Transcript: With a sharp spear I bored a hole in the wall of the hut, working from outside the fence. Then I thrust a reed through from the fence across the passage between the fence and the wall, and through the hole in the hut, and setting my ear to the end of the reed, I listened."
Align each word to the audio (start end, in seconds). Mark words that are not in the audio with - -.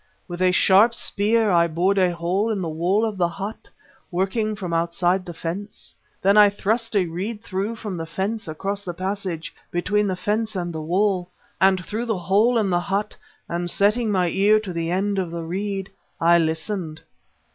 With 0.27 0.41
a 0.41 0.51
sharp 0.51 0.95
spear 0.95 1.51
I 1.51 1.67
bored 1.67 1.99
a 1.99 2.09
hole 2.15 2.49
in 2.49 2.59
the 2.63 2.67
wall 2.67 3.05
of 3.05 3.17
the 3.19 3.27
hut, 3.27 3.69
working 4.09 4.55
from 4.55 4.73
outside 4.73 5.27
the 5.27 5.31
fence. 5.35 5.93
Then 6.23 6.37
I 6.37 6.49
thrust 6.49 6.95
a 6.95 7.05
reed 7.05 7.43
through 7.43 7.75
from 7.75 7.97
the 7.97 8.07
fence 8.07 8.47
across 8.47 8.83
the 8.83 8.95
passage 8.95 9.53
between 9.69 10.07
the 10.07 10.15
fence 10.15 10.55
and 10.55 10.73
the 10.73 10.81
wall, 10.81 11.29
and 11.61 11.85
through 11.85 12.07
the 12.07 12.17
hole 12.17 12.57
in 12.57 12.71
the 12.71 12.79
hut, 12.79 13.15
and 13.47 13.69
setting 13.69 14.11
my 14.11 14.29
ear 14.29 14.59
to 14.61 14.73
the 14.73 14.89
end 14.89 15.19
of 15.19 15.29
the 15.29 15.43
reed, 15.43 15.91
I 16.19 16.39
listened." 16.39 17.03